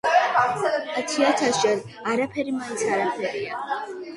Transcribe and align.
„ათი-ათასჯერ 1.01 1.83
არაფერი 2.15 2.57
მაინც 2.57 2.87
არაფერია.“ 2.97 3.63